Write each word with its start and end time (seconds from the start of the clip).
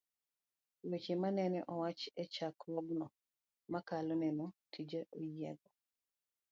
Weche 0.89 1.13
manene 1.21 1.59
owach 1.73 2.03
e 2.21 2.23
Chokruogno 2.33 3.07
mokalo 3.71 4.11
nene 4.21 4.45
jite 4.71 4.99
oyiego 5.17 5.69